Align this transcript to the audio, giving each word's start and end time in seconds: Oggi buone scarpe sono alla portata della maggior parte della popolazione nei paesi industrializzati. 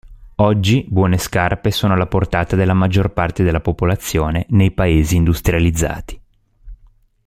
Oggi 0.37 0.87
buone 0.89 1.19
scarpe 1.19 1.69
sono 1.69 1.93
alla 1.93 2.07
portata 2.07 2.55
della 2.55 2.73
maggior 2.73 3.13
parte 3.13 3.43
della 3.43 3.59
popolazione 3.61 4.47
nei 4.49 4.71
paesi 4.71 5.15
industrializzati. 5.15 6.19